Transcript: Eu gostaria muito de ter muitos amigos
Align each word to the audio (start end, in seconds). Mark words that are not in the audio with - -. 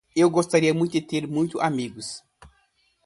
Eu 0.15 0.31
gostaria 0.31 0.73
muito 0.73 0.93
de 0.93 1.01
ter 1.01 1.27
muitos 1.27 1.61
amigos 1.61 2.23